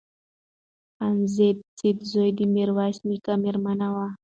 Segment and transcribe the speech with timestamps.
[0.95, 4.07] خانزاده سدوزۍ د میرویس نیکه مېرمن وه.